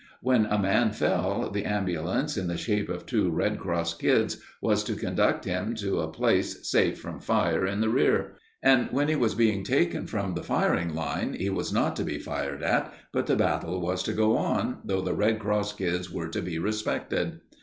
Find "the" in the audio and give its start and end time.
1.51-1.63, 2.47-2.57, 7.81-7.89, 10.33-10.41, 13.27-13.35, 15.01-15.13